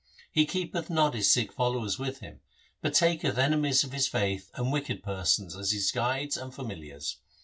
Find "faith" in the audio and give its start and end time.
4.07-4.49